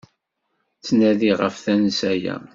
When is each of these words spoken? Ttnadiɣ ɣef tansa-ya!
Ttnadiɣ 0.77 1.37
ɣef 1.43 1.55
tansa-ya! 1.63 2.35